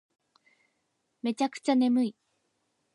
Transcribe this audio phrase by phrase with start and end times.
[1.21, 2.15] めちゃくちゃ眠い